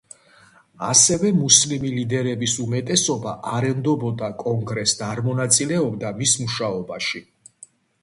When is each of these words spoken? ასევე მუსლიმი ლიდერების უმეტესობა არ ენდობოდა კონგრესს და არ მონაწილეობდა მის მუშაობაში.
ასევე 0.85 1.29
მუსლიმი 1.41 1.91
ლიდერების 1.97 2.57
უმეტესობა 2.65 3.35
არ 3.59 3.69
ენდობოდა 3.69 4.33
კონგრესს 4.43 5.01
და 5.05 5.13
არ 5.15 5.25
მონაწილეობდა 5.31 6.19
მის 6.21 6.39
მუშაობაში. 6.45 7.27